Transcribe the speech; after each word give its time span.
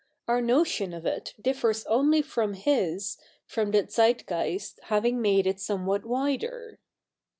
Our 0.27 0.41
notion 0.41 0.95
of 0.95 1.05
it 1.05 1.35
differs 1.39 1.85
only 1.85 2.23
from 2.23 2.55
his, 2.55 3.19
from 3.45 3.69
the 3.69 3.83
Zeitgeist 3.85 4.79
having 4.85 5.21
made 5.21 5.45
it 5.45 5.59
somewhat 5.59 6.07
wider.' 6.07 6.79